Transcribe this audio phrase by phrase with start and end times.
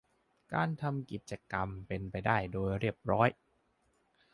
[0.53, 2.15] การทำกิจกรรมเป็นไป
[2.53, 3.29] โดยเรียบร้อย